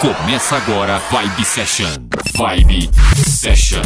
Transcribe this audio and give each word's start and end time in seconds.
Começa 0.00 0.56
agora 0.56 0.98
Vibe 1.10 1.44
Session. 1.44 1.90
Vibe 2.34 2.90
Session. 3.14 3.82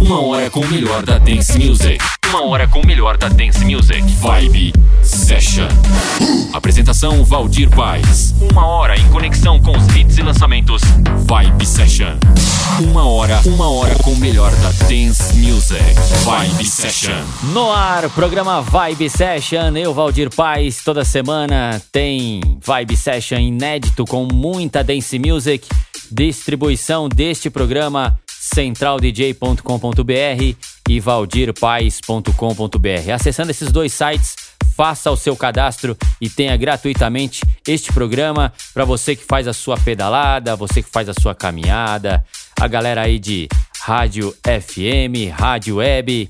Uma 0.00 0.22
hora 0.22 0.48
com 0.48 0.60
o 0.60 0.66
melhor 0.66 1.02
da 1.02 1.18
dance 1.18 1.58
music. 1.58 2.02
Uma 2.32 2.46
hora 2.46 2.66
com 2.66 2.80
o 2.80 2.86
melhor 2.86 3.18
da 3.18 3.28
dance 3.28 3.62
music. 3.62 4.00
Vibe 4.14 4.72
Session. 5.02 5.68
Apresentação 6.54 7.22
Valdir 7.22 7.68
Paz. 7.68 8.34
Uma 8.50 8.66
hora 8.66 8.98
em 8.98 9.06
conexão 9.10 9.60
com 9.60 9.76
os 9.76 9.86
hits 9.94 10.16
e 10.16 10.22
lançamentos. 10.22 10.80
Vibe 11.26 11.66
Session. 11.66 12.16
Uma 12.80 13.06
hora, 13.06 13.38
uma 13.44 13.70
hora 13.70 13.94
com 13.96 14.12
o 14.12 14.16
melhor 14.16 14.50
da 14.50 14.70
dance 14.88 15.36
music. 15.36 15.84
Vibe 16.24 16.64
Session. 16.64 17.22
No 17.52 17.70
ar, 17.70 18.08
programa 18.08 18.62
Vibe 18.62 19.10
Session. 19.10 19.76
Eu, 19.76 19.92
Valdir 19.92 20.34
Paz, 20.34 20.82
toda 20.82 21.04
semana 21.04 21.82
tem 21.92 22.40
Vibe 22.64 22.96
Session 22.96 23.40
inédito 23.40 24.06
com 24.06 24.24
muita 24.24 24.82
dance 24.82 25.18
music. 25.18 25.68
Distribuição 26.10 27.10
deste 27.10 27.50
programa 27.50 28.18
centraldj.com.br 28.26 30.71
e 30.88 31.00
valdirpaz.com.br. 31.00 33.10
Acessando 33.14 33.50
esses 33.50 33.70
dois 33.70 33.92
sites, 33.92 34.36
faça 34.74 35.10
o 35.10 35.16
seu 35.16 35.36
cadastro 35.36 35.96
e 36.20 36.28
tenha 36.28 36.56
gratuitamente 36.56 37.42
este 37.66 37.92
programa 37.92 38.52
para 38.72 38.84
você 38.84 39.14
que 39.14 39.24
faz 39.24 39.46
a 39.46 39.52
sua 39.52 39.76
pedalada, 39.76 40.56
você 40.56 40.82
que 40.82 40.90
faz 40.90 41.08
a 41.08 41.14
sua 41.14 41.34
caminhada, 41.34 42.24
a 42.60 42.66
galera 42.66 43.02
aí 43.02 43.18
de 43.18 43.48
rádio 43.80 44.34
FM, 44.44 45.30
rádio 45.32 45.76
web. 45.76 46.28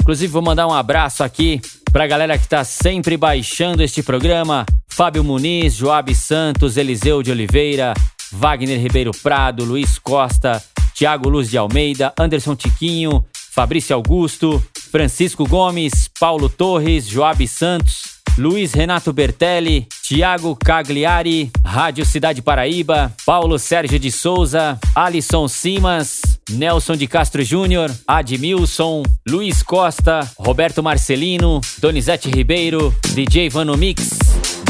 Inclusive, 0.00 0.32
vou 0.32 0.42
mandar 0.42 0.66
um 0.66 0.72
abraço 0.72 1.22
aqui 1.22 1.60
para 1.92 2.04
a 2.04 2.06
galera 2.06 2.38
que 2.38 2.44
está 2.44 2.64
sempre 2.64 3.16
baixando 3.16 3.82
este 3.82 4.02
programa: 4.02 4.64
Fábio 4.88 5.22
Muniz, 5.22 5.74
Joab 5.74 6.12
Santos, 6.14 6.76
Eliseu 6.76 7.22
de 7.22 7.30
Oliveira, 7.30 7.94
Wagner 8.32 8.80
Ribeiro 8.80 9.12
Prado, 9.22 9.64
Luiz 9.64 9.98
Costa, 9.98 10.62
Tiago 10.94 11.28
Luz 11.28 11.50
de 11.50 11.58
Almeida, 11.58 12.12
Anderson 12.18 12.56
Tiquinho, 12.56 13.24
Fabrício 13.54 13.94
Augusto, 13.94 14.64
Francisco 14.90 15.44
Gomes, 15.46 16.08
Paulo 16.18 16.48
Torres, 16.48 17.06
Joab 17.06 17.46
Santos, 17.46 18.22
Luiz 18.38 18.72
Renato 18.72 19.12
Bertelli, 19.12 19.86
Tiago 20.02 20.56
Cagliari, 20.56 21.50
Rádio 21.62 22.06
Cidade 22.06 22.40
Paraíba, 22.40 23.12
Paulo 23.26 23.58
Sérgio 23.58 24.00
de 24.00 24.10
Souza, 24.10 24.78
Alisson 24.94 25.48
Simas, 25.48 26.22
Nelson 26.48 26.96
de 26.96 27.06
Castro 27.06 27.44
Júnior, 27.44 27.94
Admilson, 28.08 29.02
Luiz 29.28 29.62
Costa, 29.62 30.20
Roberto 30.38 30.82
Marcelino, 30.82 31.60
Donizete 31.78 32.30
Ribeiro, 32.30 32.94
DJ 33.12 33.50
Vano 33.50 33.76
Mix, 33.76 34.18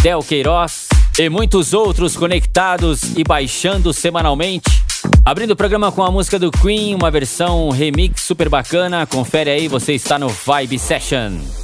Del 0.03 0.25
Queiroz 0.27 0.89
e 1.17 1.29
muitos 1.29 1.73
outros 1.73 2.17
conectados 2.17 3.17
e 3.17 3.23
baixando 3.23 3.93
semanalmente. 3.93 4.92
Abrindo 5.25 5.53
o 5.53 5.57
programa 5.57 5.93
com 5.93 6.03
a 6.03 6.11
música 6.11 6.37
do 6.37 6.51
Queen, 6.51 6.97
uma 6.97 7.09
versão 7.09 7.71
remix 7.71 8.23
super 8.23 8.49
bacana. 8.49 9.07
Confere 9.07 9.51
aí, 9.51 9.69
você 9.69 9.93
está 9.93 10.19
no 10.19 10.29
Vibe 10.29 10.77
Session. 10.81 11.62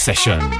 Session. 0.00 0.59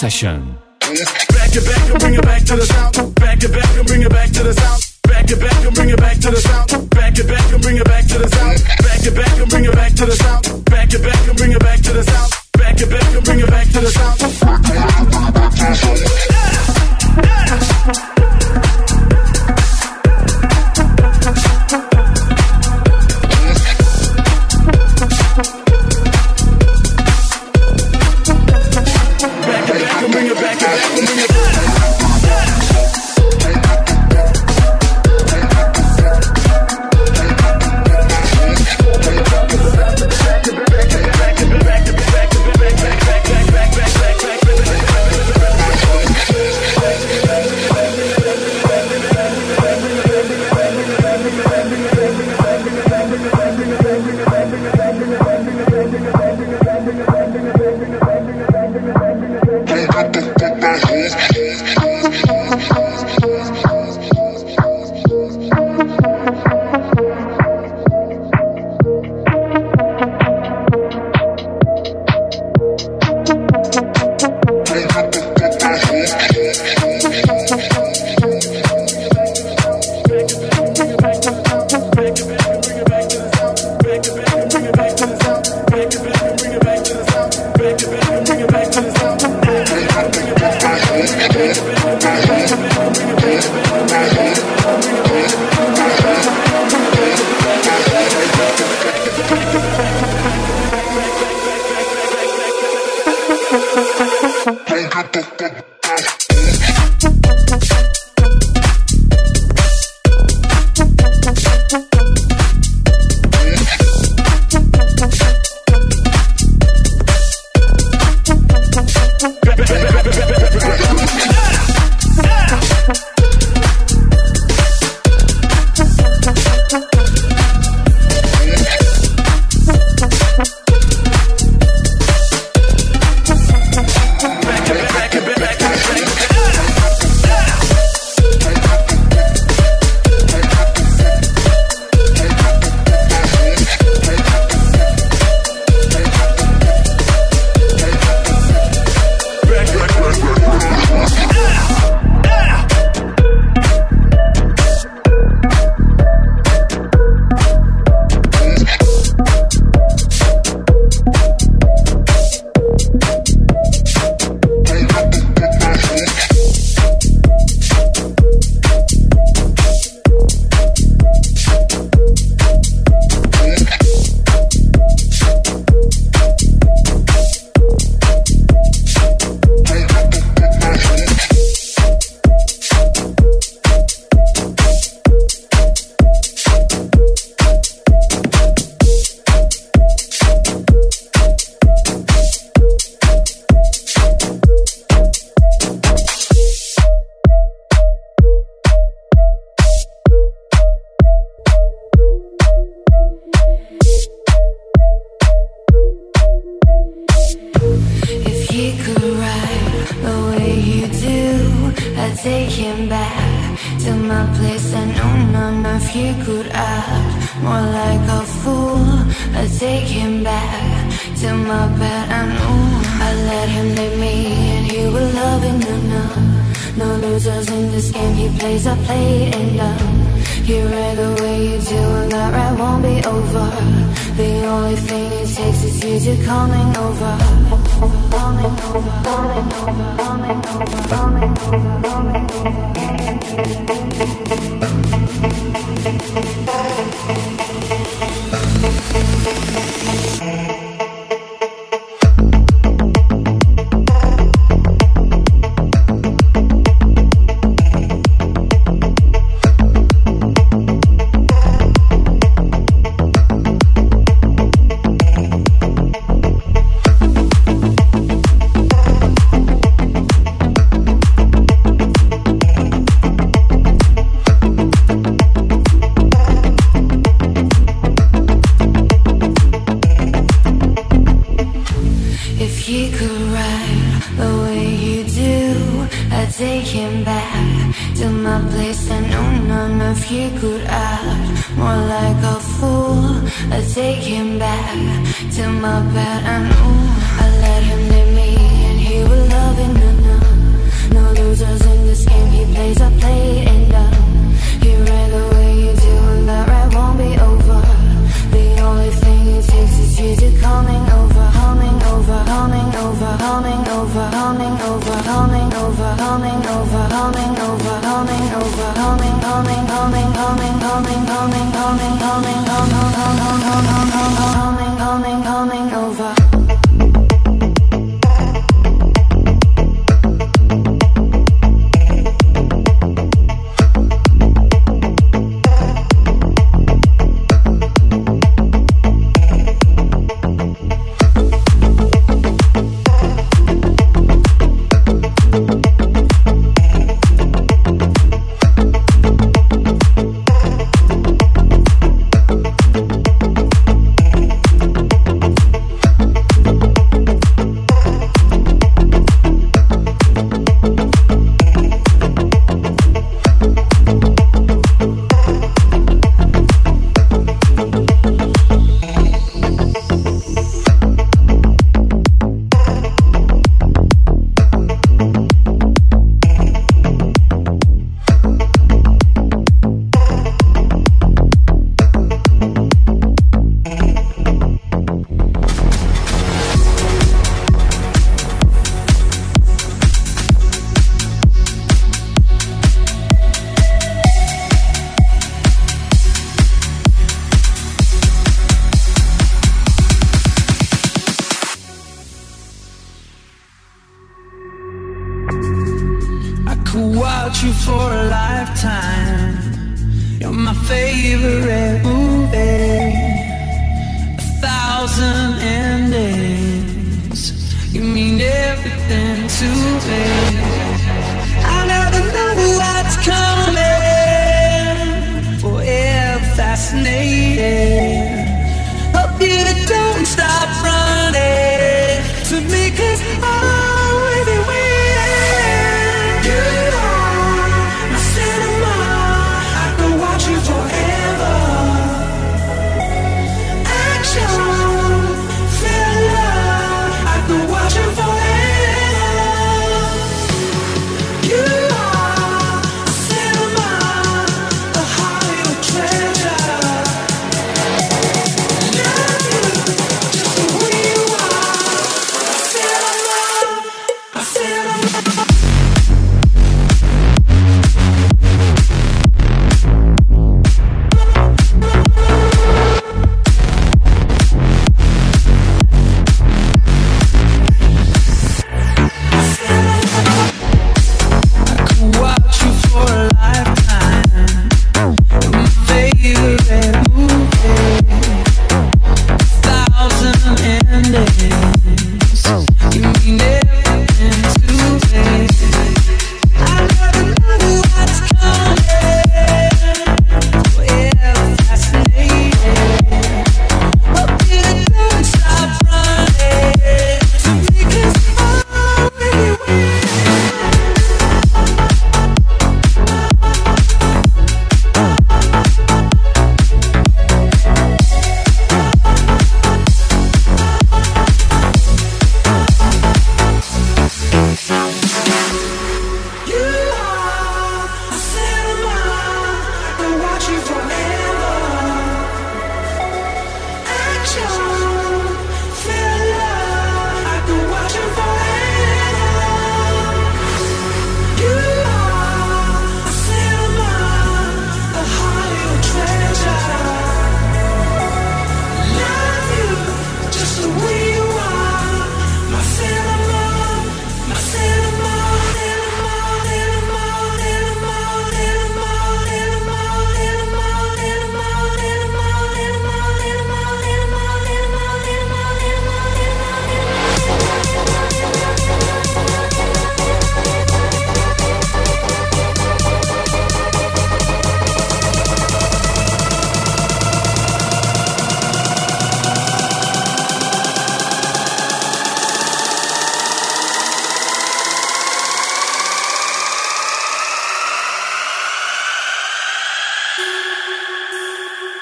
session. 0.00 0.49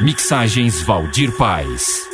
Mixagens 0.00 0.80
Valdir 0.86 1.32
Paz. 1.32 2.07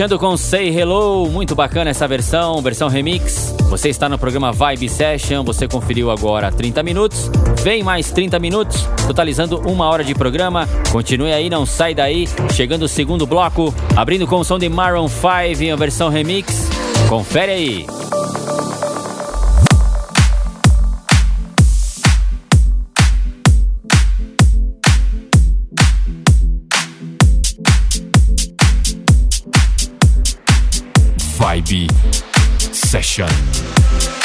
Fechando 0.00 0.18
com 0.18 0.34
Say 0.34 0.74
Hello, 0.74 1.28
muito 1.28 1.54
bacana 1.54 1.90
essa 1.90 2.08
versão, 2.08 2.62
versão 2.62 2.88
remix. 2.88 3.54
Você 3.68 3.90
está 3.90 4.08
no 4.08 4.18
programa 4.18 4.50
Vibe 4.50 4.88
Session, 4.88 5.44
você 5.44 5.68
conferiu 5.68 6.10
agora 6.10 6.50
30 6.50 6.82
minutos, 6.82 7.30
vem 7.62 7.82
mais 7.82 8.10
30 8.10 8.38
minutos, 8.38 8.88
totalizando 9.06 9.60
uma 9.68 9.90
hora 9.90 10.02
de 10.02 10.14
programa. 10.14 10.66
Continue 10.90 11.34
aí, 11.34 11.50
não 11.50 11.66
sai 11.66 11.94
daí. 11.94 12.26
Chegando 12.54 12.84
o 12.84 12.88
segundo 12.88 13.26
bloco, 13.26 13.74
abrindo 13.94 14.26
com 14.26 14.36
o 14.36 14.44
som 14.44 14.58
de 14.58 14.70
Maroon 14.70 15.06
5 15.06 15.62
em 15.62 15.76
versão 15.76 16.08
remix. 16.08 16.70
Confere 17.06 17.52
aí. 17.52 17.99
Session. 32.72 34.19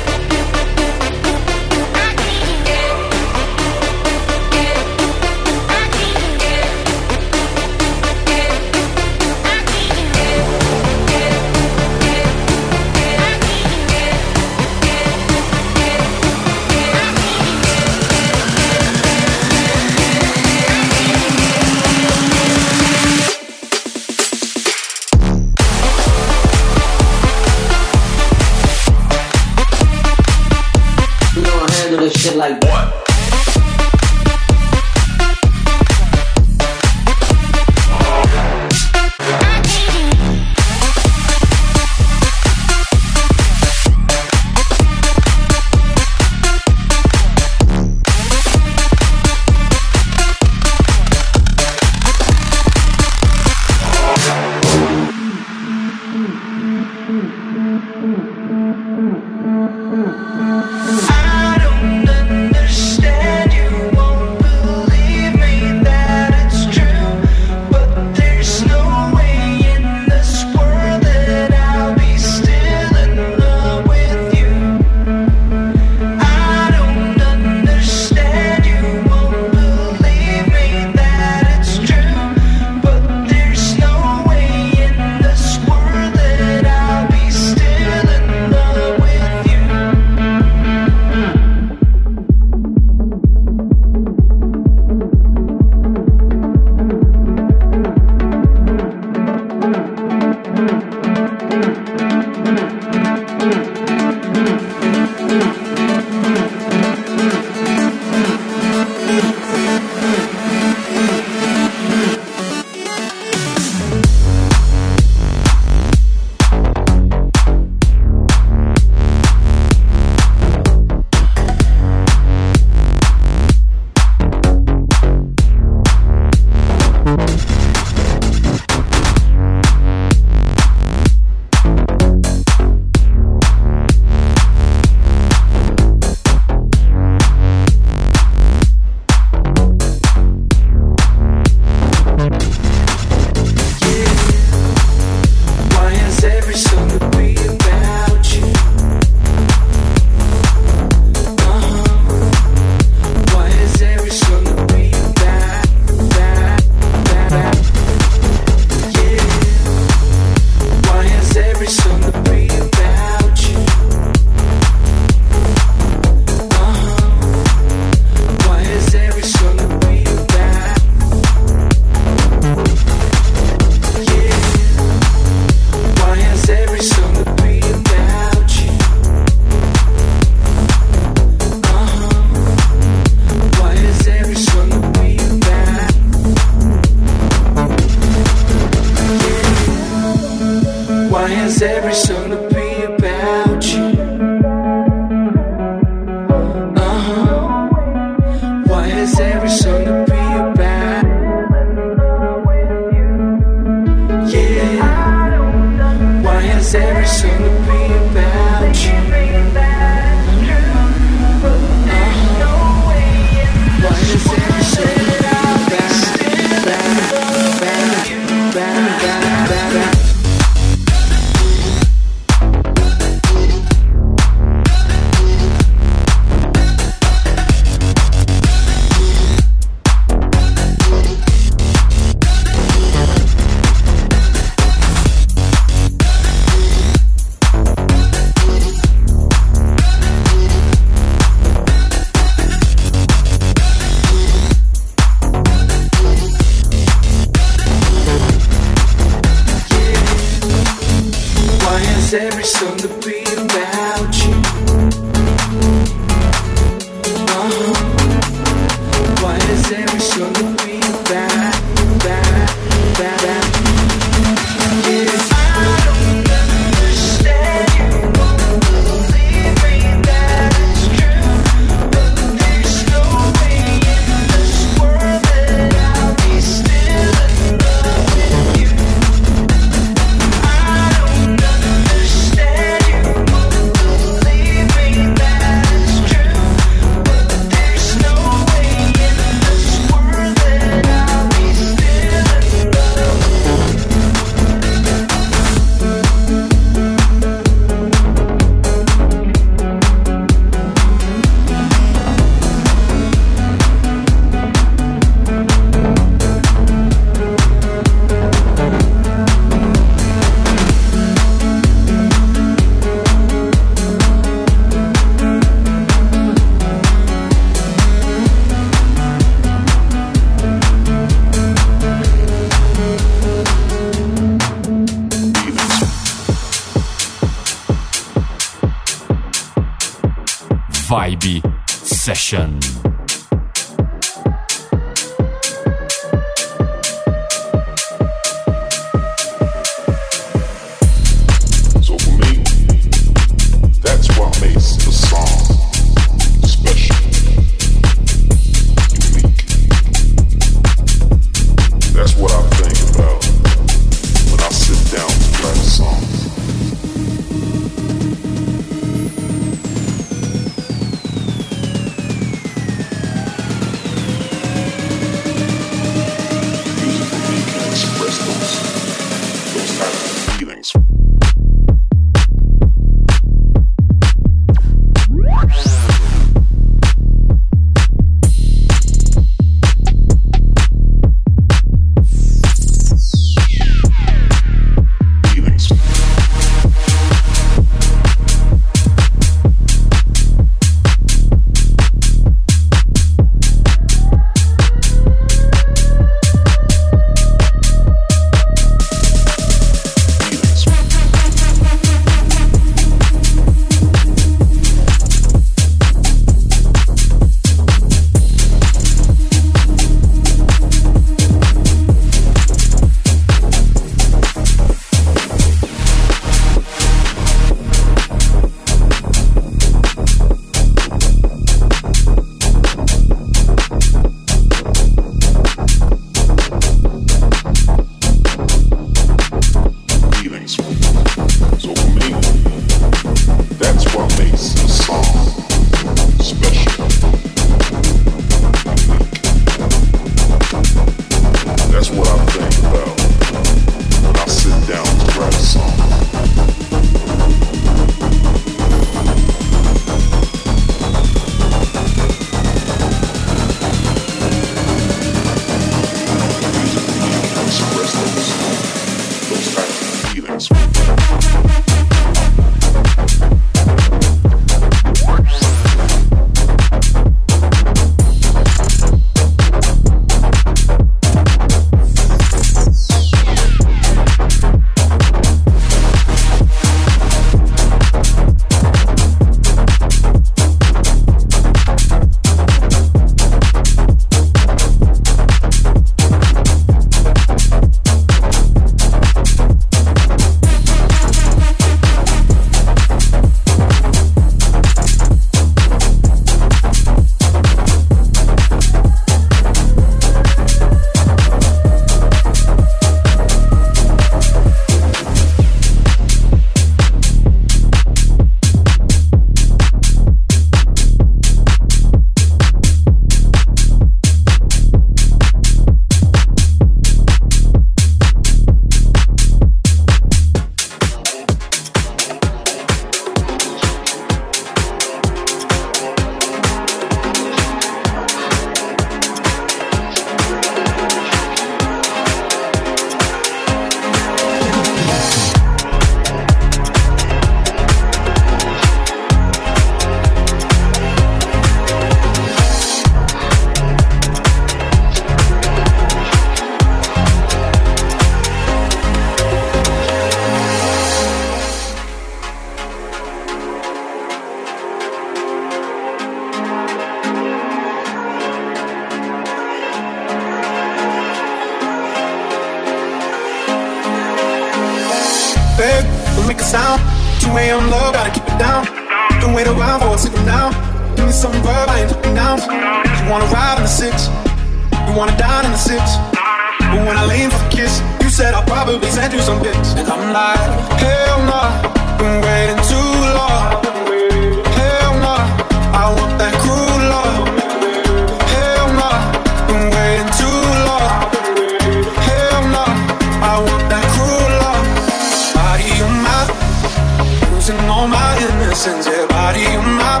losing 597.46 597.68
all 597.68 597.86
my 597.86 598.16
innocence, 598.16 598.86
yeah, 598.86 599.06
body 599.06 599.44
in 599.44 599.60
my 599.76 600.00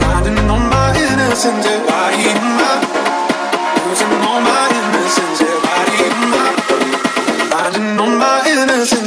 Finding 0.00 0.38
all 0.48 0.58
my 0.58 0.96
innocence, 0.96 1.66
yeah, 1.66 1.84
body 1.84 2.24
in 2.24 2.42
my 2.56 2.72
Losing 3.84 4.14
all 4.24 4.40
my 4.40 4.64
innocence, 4.78 5.40
yeah, 5.42 5.60
body 5.66 5.96
in 6.08 6.16
my 6.32 6.46
Finding 7.50 8.00
all 8.00 8.16
my 8.16 8.44
innocence. 8.48 8.97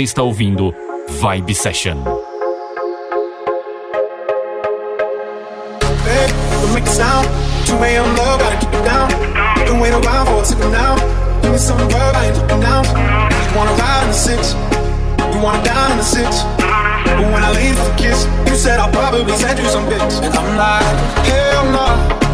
você 0.00 0.04
está 0.04 0.22
ouvindo 0.22 0.74
Vibe 1.08 1.54
Session. 1.54 2.02
But 17.20 17.32
when 17.32 17.42
I 17.42 17.52
leave 17.52 17.76
for 17.76 17.94
kiss, 17.96 18.26
you 18.46 18.54
said 18.54 18.78
I'll 18.78 18.90
probably 18.92 19.36
send 19.36 19.58
you 19.58 19.68
some 19.68 19.86
pics. 19.88 20.18
And 20.20 20.34
I'm 20.34 20.56
like, 20.56 21.26
hell 21.26 21.64
no. 21.66 21.72
Nah. 21.72 22.29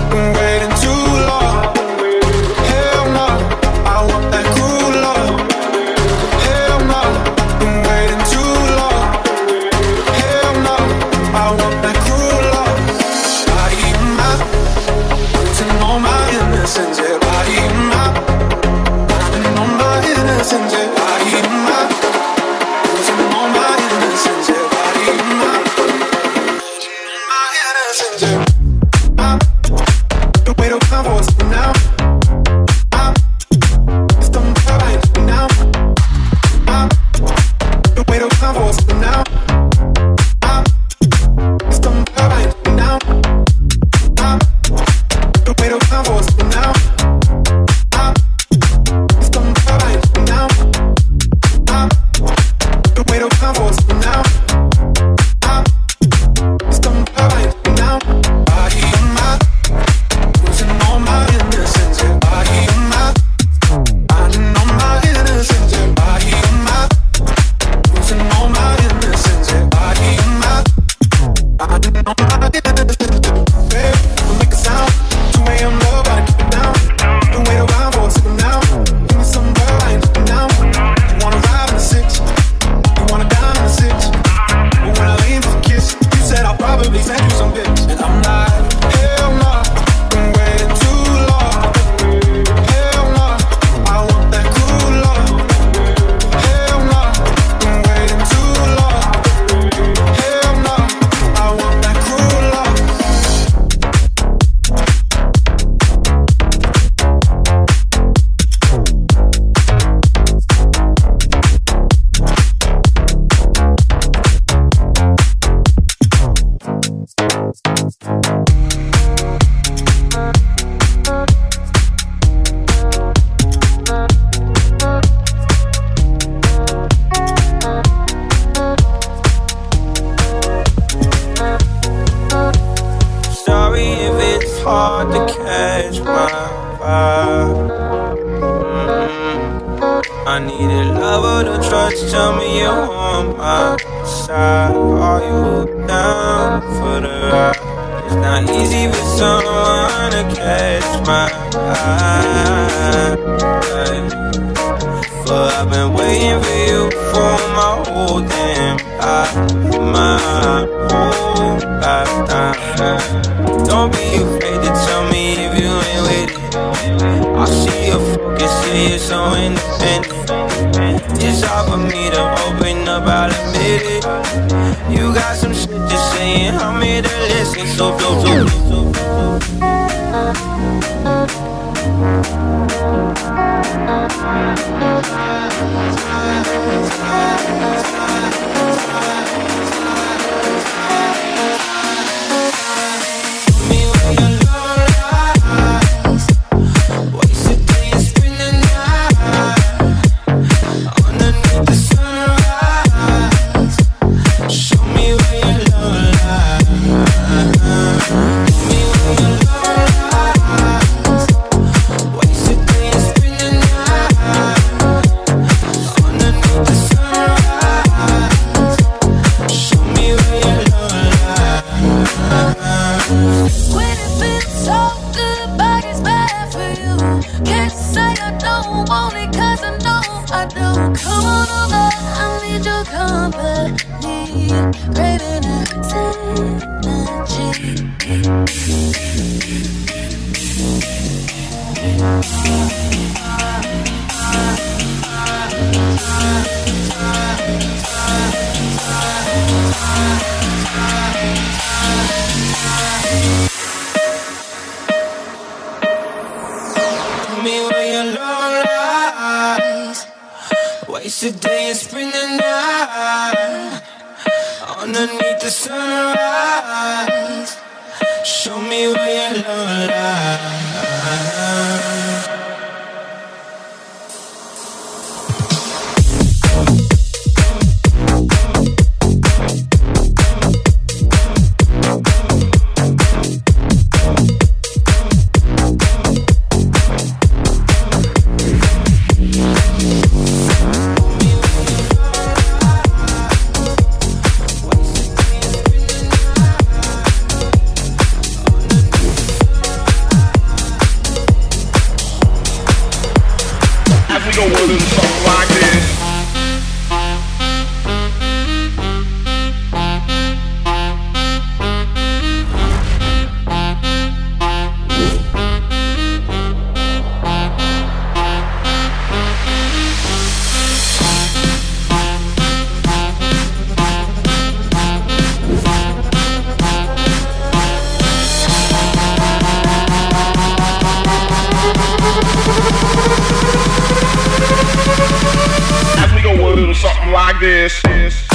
Like 337.17 337.41
this. 337.41 337.81
This, 337.81 338.26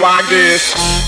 like 0.00 0.28
this. 0.30 0.99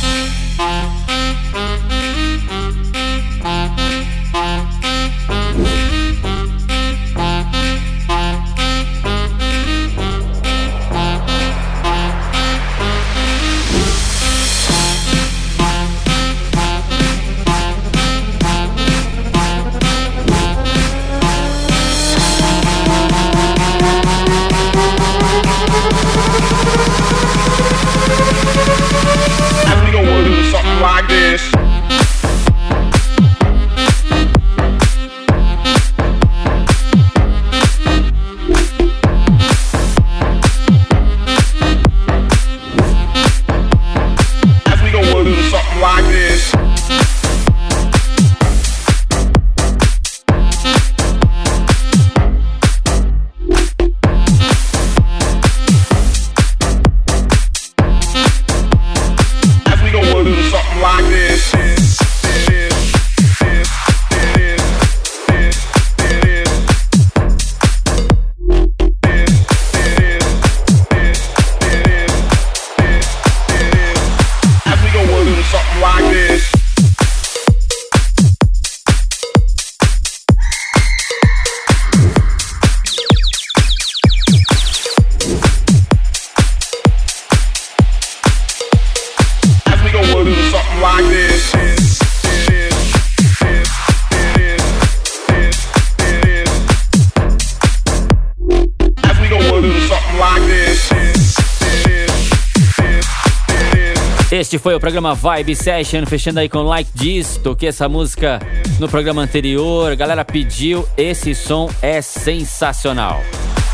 Programa 105.02 105.14
Vibe 105.16 105.56
Session, 105.56 106.06
fechando 106.06 106.38
aí 106.38 106.48
com 106.48 106.62
Like 106.62 106.92
This. 106.92 107.36
Toquei 107.36 107.70
essa 107.70 107.88
música 107.88 108.38
no 108.78 108.88
programa 108.88 109.20
anterior, 109.20 109.90
a 109.90 109.96
galera 109.96 110.24
pediu, 110.24 110.86
esse 110.96 111.34
som 111.34 111.68
é 111.82 112.00
sensacional. 112.00 113.20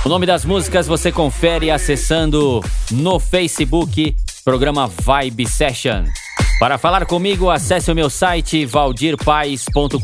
O 0.07 0.09
nome 0.09 0.25
das 0.25 0.47
músicas 0.47 0.87
você 0.87 1.13
confere 1.13 1.71
acessando 1.71 2.65
no 2.91 3.21
Facebook, 3.21 4.17
programa 4.43 4.89
Vibe 4.89 5.47
Session. 5.47 6.05
Para 6.59 6.77
falar 6.77 7.07
comigo, 7.07 7.51
acesse 7.51 7.91
o 7.91 7.95
meu 7.95 8.11
site 8.11 8.67
valdirpaes.com.br 8.67 9.99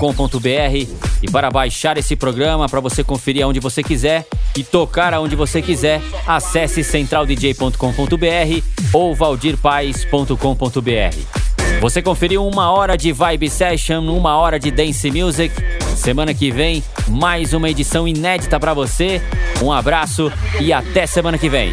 e 1.21 1.31
para 1.31 1.51
baixar 1.51 1.99
esse 1.99 2.15
programa, 2.15 2.69
para 2.69 2.79
você 2.79 3.03
conferir 3.03 3.45
aonde 3.45 3.59
você 3.59 3.83
quiser 3.83 4.25
e 4.57 4.63
tocar 4.63 5.13
aonde 5.13 5.35
você 5.35 5.61
quiser, 5.61 6.01
acesse 6.25 6.85
centraldj.com.br 6.85 8.63
ou 8.93 9.17
valdirpaes.com.br. 9.17 11.81
Você 11.81 12.01
conferiu 12.01 12.47
uma 12.47 12.71
hora 12.71 12.97
de 12.97 13.11
Vibe 13.11 13.51
Session, 13.51 14.09
uma 14.17 14.37
hora 14.37 14.57
de 14.57 14.71
Dance 14.71 15.11
Music. 15.11 15.53
Semana 15.97 16.33
que 16.33 16.53
vem, 16.53 16.85
mais 17.09 17.53
uma 17.53 17.69
edição 17.69 18.07
inédita 18.07 18.61
para 18.61 18.73
você. 18.73 19.21
Um 19.61 19.73
abraço 19.73 20.33
e 20.61 20.73
até 20.73 21.05
semana 21.05 21.37
que 21.37 21.49
vem. 21.49 21.73